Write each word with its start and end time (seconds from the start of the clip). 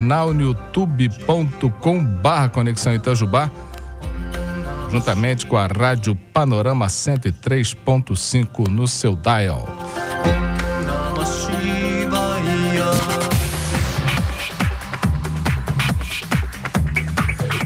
canal 0.00 0.32
no 0.32 0.54
barra 2.22 2.48
Conexão 2.48 2.94
Itajubá, 2.94 3.50
juntamente 4.92 5.44
com 5.44 5.56
a 5.56 5.66
Rádio 5.66 6.14
Panorama 6.32 6.86
103.5 6.86 8.68
no 8.68 8.86
seu 8.86 9.16
dial. 9.16 9.68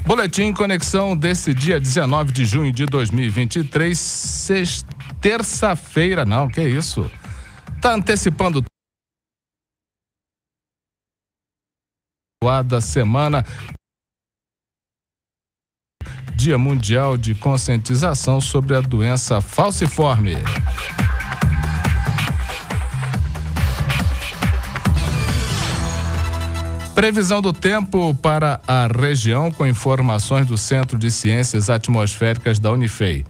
Boletim 0.07 0.55
Conexão 0.55 1.15
desse 1.15 1.53
dia 1.53 1.79
19 1.79 2.33
de 2.33 2.47
junho 2.47 2.73
de 2.73 2.87
2023, 2.87 4.85
terça-feira, 5.21 6.25
não, 6.25 6.49
que 6.49 6.63
isso? 6.63 7.11
Tá 7.81 7.95
antecipando 7.95 8.65
da 12.65 12.81
semana 12.81 13.47
Dia 16.35 16.59
Mundial 16.59 17.17
de 17.17 17.37
Conscientização 17.37 18.41
sobre 18.41 18.75
a 18.75 18.81
Doença 18.81 19.41
Falciforme. 19.41 20.37
Previsão 26.97 27.41
do 27.41 27.53
tempo 27.53 28.13
para 28.17 28.61
a 28.67 28.89
região 28.89 29.53
com 29.53 29.65
informações 29.65 30.45
do 30.45 30.59
Centro 30.59 30.99
de 30.99 31.13
Ciências 31.13 31.71
Atmosféricas 31.71 32.59
da 32.59 32.73
Unifei. 32.73 33.25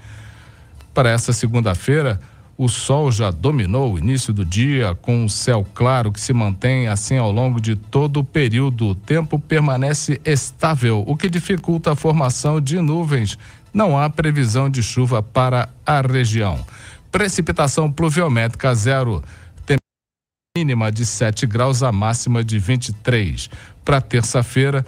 Para 0.95 1.11
essa 1.11 1.35
segunda-feira, 1.35 2.19
o 2.57 2.69
sol 2.69 3.11
já 3.11 3.31
dominou 3.31 3.95
o 3.95 3.99
início 3.99 4.33
do 4.33 4.45
dia 4.45 4.95
com 5.01 5.25
um 5.25 5.29
céu 5.29 5.67
claro 5.75 6.13
que 6.13 6.21
se 6.21 6.33
mantém 6.33 6.89
assim 6.89 7.17
ao 7.17 7.33
longo 7.33 7.61
de 7.61 7.75
todo 7.77 8.21
o 8.21 8.25
período. 8.25 8.89
O 8.89 8.95
tempo 8.95 9.39
permanece 9.39 10.21
estável, 10.25 11.03
o 11.07 11.17
que 11.17 11.29
dificulta 11.29 11.93
a 11.93 11.97
formação 11.97 12.61
de 12.61 12.81
nuvens. 12.81 13.39
Não 13.73 13.99
há 13.99 14.09
previsão 14.11 14.69
de 14.69 14.83
chuva 14.83 15.23
para 15.23 15.69
a 15.85 16.01
região. 16.01 16.65
Precipitação 17.11 17.91
pluviométrica 17.91 18.75
zero. 18.75 19.23
Mínima 20.55 20.93
de 20.93 21.07
7 21.07 21.47
graus, 21.47 21.83
a 21.83 21.91
máxima 21.91 22.45
de 22.45 22.59
23. 22.59 23.49
Para 23.83 24.03
terça-feira, 24.03 24.85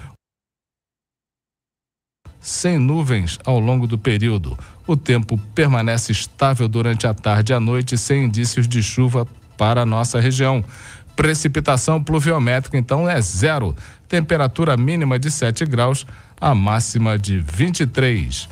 sem 2.44 2.78
nuvens 2.78 3.38
ao 3.42 3.58
longo 3.58 3.86
do 3.86 3.96
período. 3.96 4.56
O 4.86 4.94
tempo 4.94 5.40
permanece 5.54 6.12
estável 6.12 6.68
durante 6.68 7.06
a 7.06 7.14
tarde 7.14 7.52
e 7.52 7.56
a 7.56 7.58
noite, 7.58 7.96
sem 7.96 8.24
indícios 8.24 8.68
de 8.68 8.82
chuva 8.82 9.26
para 9.56 9.80
a 9.80 9.86
nossa 9.86 10.20
região. 10.20 10.62
Precipitação 11.16 12.04
pluviométrica, 12.04 12.76
então, 12.76 13.08
é 13.08 13.18
zero. 13.22 13.74
Temperatura 14.06 14.76
mínima 14.76 15.18
de 15.18 15.30
7 15.30 15.64
graus, 15.64 16.06
a 16.38 16.54
máxima 16.54 17.18
de 17.18 17.38
23. 17.38 18.46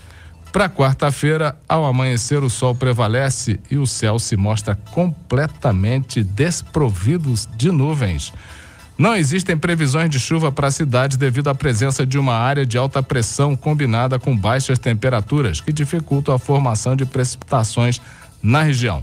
Para 0.50 0.70
quarta-feira, 0.70 1.54
ao 1.68 1.84
amanhecer, 1.84 2.42
o 2.42 2.48
sol 2.48 2.74
prevalece 2.74 3.60
e 3.70 3.76
o 3.76 3.86
céu 3.86 4.18
se 4.18 4.36
mostra 4.36 4.74
completamente 4.90 6.22
desprovido 6.22 7.34
de 7.56 7.70
nuvens. 7.70 8.32
Não 9.02 9.16
existem 9.16 9.56
previsões 9.56 10.08
de 10.08 10.20
chuva 10.20 10.52
para 10.52 10.68
a 10.68 10.70
cidade 10.70 11.18
devido 11.18 11.50
à 11.50 11.54
presença 11.56 12.06
de 12.06 12.16
uma 12.16 12.34
área 12.34 12.64
de 12.64 12.78
alta 12.78 13.02
pressão 13.02 13.56
combinada 13.56 14.16
com 14.16 14.36
baixas 14.36 14.78
temperaturas, 14.78 15.60
que 15.60 15.72
dificultam 15.72 16.32
a 16.32 16.38
formação 16.38 16.94
de 16.94 17.04
precipitações 17.04 18.00
na 18.40 18.62
região. 18.62 19.02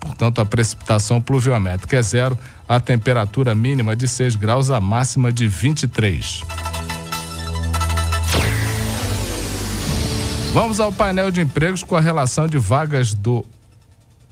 Portanto, 0.00 0.40
a 0.40 0.46
precipitação 0.46 1.20
pluviométrica 1.20 1.94
é 1.94 2.00
zero, 2.00 2.38
a 2.66 2.80
temperatura 2.80 3.54
mínima 3.54 3.94
de 3.94 4.08
6 4.08 4.34
graus, 4.34 4.70
a 4.70 4.80
máxima 4.80 5.30
de 5.30 5.46
23. 5.46 6.40
Vamos 10.54 10.80
ao 10.80 10.90
painel 10.90 11.30
de 11.30 11.42
empregos 11.42 11.82
com 11.84 11.96
a 11.96 12.00
relação 12.00 12.48
de 12.48 12.56
vagas 12.56 13.12
do. 13.12 13.44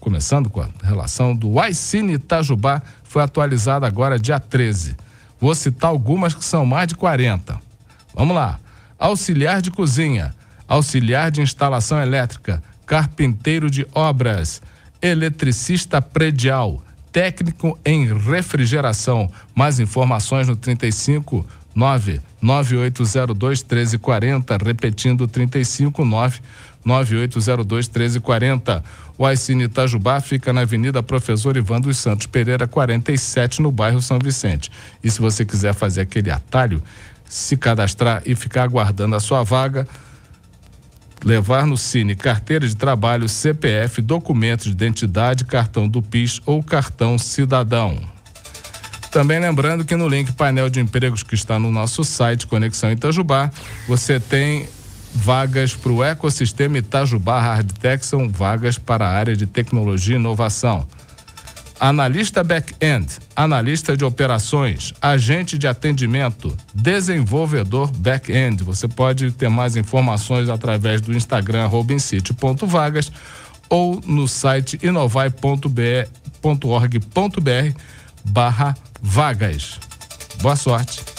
Começando 0.01 0.49
com 0.49 0.63
a 0.63 0.69
relação 0.83 1.37
do 1.37 1.61
Aicine 1.61 2.15
Itajubá, 2.15 2.83
foi 3.05 3.23
atualizada 3.23 3.87
agora 3.87 4.19
dia 4.19 4.41
13. 4.41 5.02
Vou 5.43 5.57
citar 5.57 5.91
algumas 5.91 6.33
que 6.37 6.45
são 6.45 6.65
mais 6.65 6.87
de 6.87 6.95
40. 6.95 7.61
Vamos 8.15 8.37
lá. 8.37 8.61
Auxiliar 8.97 9.61
de 9.61 9.73
cozinha, 9.73 10.33
auxiliar 10.69 11.33
de 11.33 11.43
instalação 11.43 12.01
elétrica, 12.01 12.63
carpinteiro 12.87 13.69
de 13.69 13.85
obras, 13.93 14.63
eletricista 15.03 16.01
predial, 16.01 16.81
técnico 17.11 17.77
em 17.85 18.07
refrigeração. 18.17 19.29
Mais 19.53 19.81
informações 19.81 20.47
no 20.47 20.55
35 20.55 21.45
99802 21.75 23.65
1340, 23.65 24.57
repetindo 24.65 25.27
359 25.27 26.41
9802 26.85 27.89
1340. 27.89 28.85
O 29.17 29.27
Aicine 29.27 29.65
Itajubá 29.65 30.21
fica 30.21 30.53
na 30.53 30.63
Avenida 30.63 31.03
Professor 31.03 31.57
Ivan 31.57 31.81
dos 31.81 31.99
Santos 31.99 32.27
Pereira, 32.27 32.67
47, 32.67 33.63
no 33.63 33.71
bairro 33.71 34.01
São 34.03 34.19
Vicente. 34.19 34.71
E 35.03 35.11
se 35.11 35.21
você 35.21 35.45
quiser 35.45 35.75
fazer 35.75 36.03
aquele 36.03 36.31
atalho, 36.31 36.83
se 37.25 37.57
cadastrar 37.57 38.23
e 38.27 38.35
ficar 38.35 38.65
aguardando 38.65 39.17
a 39.17 39.21
sua 39.21 39.43
vaga, 39.43 39.87
levar 41.25 41.67
no 41.67 41.77
Cine 41.77 42.15
carteira 42.15 42.67
de 42.67 42.77
trabalho, 42.77 43.29
CPF, 43.29 44.03
documento 44.03 44.65
de 44.65 44.71
identidade, 44.71 45.45
cartão 45.45 45.89
do 45.89 46.03
PIS 46.03 46.41
ou 46.45 46.63
cartão 46.63 47.19
cidadão. 47.19 47.99
Também 49.11 49.39
lembrando 49.39 49.85
que 49.85 49.95
no 49.95 50.09
link 50.09 50.33
painel 50.33 50.71
de 50.71 50.81
empregos 50.81 51.23
que 51.23 51.35
está 51.35 51.59
no 51.59 51.71
nosso 51.71 52.03
site 52.03 52.47
Conexão 52.47 52.91
Itajubá, 52.91 53.51
você 53.87 54.19
tem 54.19 54.67
vagas 55.15 55.75
para 55.75 55.93
o 55.93 56.03
ecossistema 56.03 56.79
Itajubá 56.79 57.41
Hardtech, 57.41 58.05
são 58.05 58.29
vagas 58.29 58.79
para 58.79 59.07
a 59.07 59.11
área 59.11 59.37
de 59.37 59.47
tecnologia 59.47 60.17
e 60.17 60.19
inovação. 60.19 60.87
Analista 61.79 62.45
back-end, 62.45 63.19
analista 63.35 63.97
de 63.97 64.05
operações, 64.05 64.95
agente 65.03 65.59
de 65.59 65.67
atendimento, 65.67 66.57
desenvolvedor 66.73 67.91
back-end. 67.91 68.63
Você 68.63 68.87
pode 68.87 69.33
ter 69.33 69.49
mais 69.49 69.77
informações 69.77 70.49
através 70.49 71.01
do 71.01 71.13
Instagram 71.13 71.67
robincity.vagas 71.67 73.11
ou 73.69 74.01
no 74.07 74.29
site 74.29 74.79
inovai.org.br 74.81 76.13
barra 78.25 78.77
vagas. 79.01 79.81
Boa 80.41 80.55
sorte. 80.55 81.12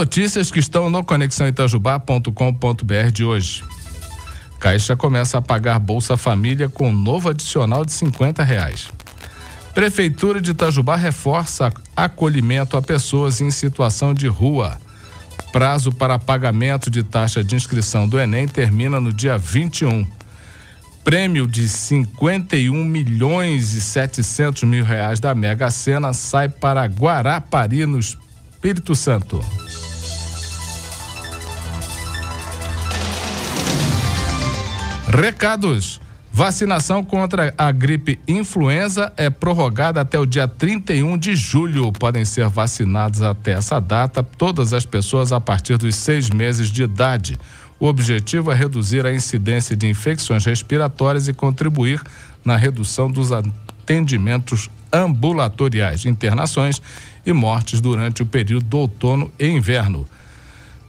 Notícias 0.00 0.50
que 0.50 0.58
estão 0.58 0.88
no 0.88 1.04
conexãoitajubá.com.br 1.04 3.10
de 3.12 3.22
hoje. 3.22 3.62
Caixa 4.58 4.96
começa 4.96 5.36
a 5.36 5.42
pagar 5.42 5.78
Bolsa 5.78 6.16
Família 6.16 6.70
com 6.70 6.90
novo 6.90 7.28
adicional 7.28 7.84
de 7.84 7.92
50 7.92 8.42
reais. 8.42 8.88
Prefeitura 9.74 10.40
de 10.40 10.52
Itajubá 10.52 10.96
reforça 10.96 11.70
acolhimento 11.94 12.78
a 12.78 12.82
pessoas 12.82 13.42
em 13.42 13.50
situação 13.50 14.14
de 14.14 14.26
rua. 14.26 14.80
Prazo 15.52 15.92
para 15.92 16.18
pagamento 16.18 16.90
de 16.90 17.02
taxa 17.02 17.44
de 17.44 17.54
inscrição 17.54 18.08
do 18.08 18.18
Enem 18.18 18.48
termina 18.48 18.98
no 18.98 19.12
dia 19.12 19.36
21. 19.36 20.06
Prêmio 21.04 21.46
de 21.46 21.68
51 21.68 22.72
milhões 22.86 23.74
e 23.74 23.82
700 23.82 24.62
mil 24.62 24.82
reais 24.82 25.20
da 25.20 25.34
Mega 25.34 25.70
Sena 25.70 26.14
sai 26.14 26.48
para 26.48 26.86
Guarapari, 26.86 27.84
no 27.84 27.98
Espírito 27.98 28.94
Santo. 28.94 29.44
Recados. 35.12 36.00
Vacinação 36.32 37.02
contra 37.02 37.52
a 37.58 37.72
gripe 37.72 38.20
influenza 38.28 39.12
é 39.16 39.28
prorrogada 39.28 40.00
até 40.00 40.16
o 40.16 40.24
dia 40.24 40.46
31 40.46 41.18
de 41.18 41.34
julho. 41.34 41.90
Podem 41.90 42.24
ser 42.24 42.48
vacinados 42.48 43.20
até 43.20 43.52
essa 43.52 43.80
data 43.80 44.22
todas 44.22 44.72
as 44.72 44.86
pessoas 44.86 45.32
a 45.32 45.40
partir 45.40 45.76
dos 45.76 45.96
seis 45.96 46.30
meses 46.30 46.70
de 46.70 46.84
idade. 46.84 47.36
O 47.80 47.86
objetivo 47.86 48.52
é 48.52 48.54
reduzir 48.54 49.04
a 49.04 49.12
incidência 49.12 49.74
de 49.74 49.88
infecções 49.88 50.44
respiratórias 50.44 51.26
e 51.26 51.32
contribuir 51.32 52.00
na 52.44 52.56
redução 52.56 53.10
dos 53.10 53.32
atendimentos 53.32 54.70
ambulatoriais, 54.92 56.06
internações 56.06 56.80
e 57.26 57.32
mortes 57.32 57.80
durante 57.80 58.22
o 58.22 58.26
período 58.26 58.66
do 58.66 58.78
outono 58.78 59.32
e 59.36 59.48
inverno. 59.48 60.06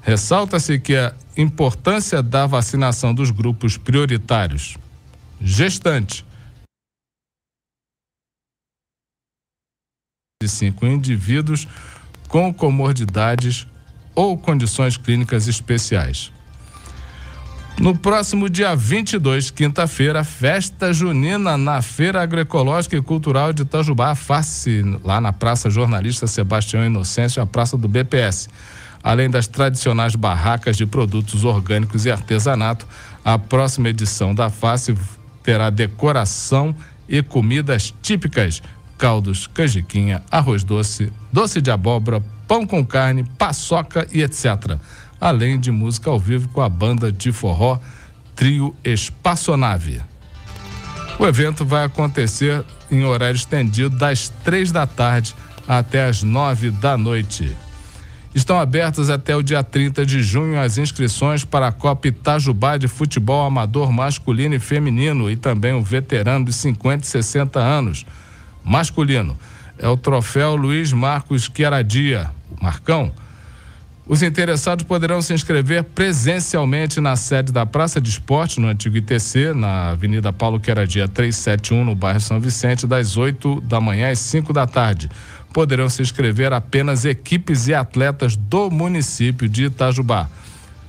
Ressalta-se 0.02 0.80
que 0.80 0.96
a 0.96 1.14
importância 1.38 2.24
da 2.24 2.46
vacinação 2.46 3.14
dos 3.14 3.30
grupos 3.30 3.78
prioritários 3.78 4.78
gestante 5.40 6.26
de 10.42 10.50
cinco 10.50 10.86
indivíduos 10.88 11.68
com 12.28 12.54
comorbidades 12.54 13.68
ou 14.16 14.38
condições 14.38 14.98
clínicas 14.98 15.48
especiais. 15.48 16.32
No 17.78 17.98
próximo 17.98 18.50
dia 18.50 18.76
22, 18.76 19.50
quinta-feira, 19.50 20.24
festa 20.24 20.94
junina 20.94 21.58
na 21.58 21.82
Feira 21.82 22.22
Agroecológica 22.22 22.96
e 22.96 23.02
Cultural 23.02 23.54
de 23.54 23.64
Itajubá, 23.64 24.14
face 24.14 24.84
lá 25.04 25.20
na 25.20 25.34
Praça 25.34 25.70
Jornalista 25.70 26.28
Sebastião 26.28 26.86
Inocêncio, 26.86 27.42
a 27.42 27.46
Praça 27.46 27.78
do 27.78 27.88
BPS. 27.88 28.50
Além 29.04 29.30
das 29.30 29.48
tradicionais 29.48 30.16
barracas 30.16 30.78
de 30.78 30.86
produtos 30.86 31.44
orgânicos 31.44 32.06
e 32.06 32.12
artesanato, 32.12 32.88
a 33.24 33.38
próxima 33.38 33.90
edição 33.90 34.34
da 34.34 34.50
face 34.50 34.96
terá 35.44 35.70
decoração 35.70 36.76
e 37.08 37.22
comidas 37.24 37.94
típicas: 38.02 38.62
caldos, 38.98 39.48
canjiquinha, 39.48 40.22
arroz 40.30 40.64
doce, 40.64 41.12
doce 41.32 41.62
de 41.62 41.72
abóbora, 41.72 42.24
pão 42.48 42.66
com 42.66 42.86
carne, 42.86 43.24
paçoca 43.38 44.08
e 44.12 44.22
etc 44.22 44.80
além 45.22 45.60
de 45.60 45.70
música 45.70 46.10
ao 46.10 46.20
vivo 46.20 46.50
com 46.50 46.62
a 46.62 46.68
banda 46.68 47.12
de 47.12 47.32
forró 47.32 47.80
Trio 48.36 48.76
Espaçonave. 48.84 50.02
O 51.20 51.28
evento 51.28 51.64
vai 51.64 51.86
acontecer 51.86 52.66
em 52.90 53.06
horário 53.06 53.36
estendido 53.36 53.96
das 53.96 54.30
três 54.44 54.72
da 54.72 54.88
tarde 54.88 55.36
até 55.68 56.06
as 56.06 56.24
nove 56.24 56.72
da 56.72 56.98
noite. 56.98 57.56
Estão 58.34 58.58
abertas 58.58 59.10
até 59.10 59.36
o 59.36 59.44
dia 59.44 59.62
30 59.62 60.06
de 60.06 60.24
junho 60.24 60.60
as 60.60 60.78
inscrições 60.78 61.44
para 61.44 61.68
a 61.68 61.72
Copa 61.72 62.08
Itajubá 62.08 62.78
de 62.78 62.88
Futebol 62.88 63.46
Amador 63.46 63.92
Masculino 63.92 64.56
e 64.56 64.60
Feminino 64.60 65.30
e 65.30 65.36
também 65.36 65.74
o 65.74 65.82
veterano 65.82 66.46
de 66.46 66.54
50 66.54 67.04
e 67.04 67.08
60 67.08 67.60
anos. 67.60 68.06
Masculino 68.64 69.38
é 69.78 69.88
o 69.88 69.98
troféu 69.98 70.56
Luiz 70.56 70.94
Marcos 70.94 71.50
Queradia, 71.50 72.32
o 72.50 72.64
Marcão, 72.64 73.12
os 74.12 74.22
interessados 74.22 74.84
poderão 74.84 75.22
se 75.22 75.34
inscrever 75.34 75.84
presencialmente 75.84 77.00
na 77.00 77.16
sede 77.16 77.52
da 77.52 77.66
Praça 77.66 78.02
de 78.02 78.10
Esporte, 78.10 78.60
no 78.60 78.68
antigo 78.68 78.98
ITC, 78.98 79.54
na 79.54 79.92
Avenida 79.92 80.34
Paulo 80.34 80.60
Queradia 80.60 81.08
371, 81.08 81.86
no 81.86 81.96
bairro 81.96 82.20
São 82.20 82.40
Vicente, 82.40 82.88
das 82.88 83.16
8 83.16 83.62
da 83.62 83.80
manhã 83.80 84.12
às 84.12 84.20
5 84.20 84.52
da 84.52 84.68
tarde. 84.68 85.10
Poderão 85.54 85.90
se 85.90 86.02
inscrever 86.02 86.54
apenas 86.54 87.06
equipes 87.06 87.68
e 87.68 87.74
atletas 87.74 88.36
do 88.36 88.70
município 88.70 89.50
de 89.50 89.66
Itajubá. 89.66 90.30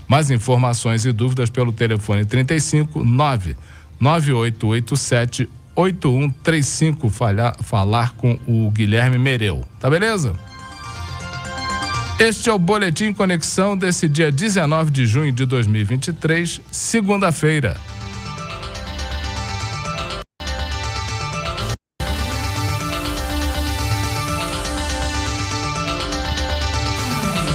Mais 0.06 0.30
informações 0.30 1.04
e 1.04 1.12
dúvidas 1.12 1.50
pelo 1.50 1.72
telefone 1.72 2.24
35 2.24 3.02
9 3.04 3.56
9887 4.00 5.48
8135 5.74 7.08
falar, 7.08 7.56
falar 7.62 8.12
com 8.12 8.38
o 8.46 8.70
Guilherme 8.70 9.18
Mereu. 9.18 9.64
Tá 9.80 9.88
beleza? 9.88 10.34
Este 12.18 12.50
é 12.50 12.52
o 12.52 12.58
Boletim 12.58 13.12
Conexão 13.12 13.76
desse 13.76 14.08
dia 14.08 14.30
19 14.30 14.90
de 14.90 15.06
junho 15.06 15.32
de 15.32 15.44
2023, 15.44 16.60
segunda-feira. 16.70 17.76